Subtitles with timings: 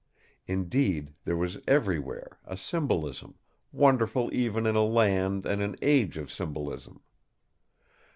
[0.47, 3.35] Indeed, there was everywhere a symbolism,
[3.71, 7.01] wonderful even in a land and an age of symbolism.